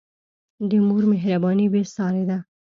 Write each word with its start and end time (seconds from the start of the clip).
د 0.69 0.71
مور 0.87 1.03
مهرباني 1.11 1.65
بېساری 1.73 2.23
ده. 2.29 2.37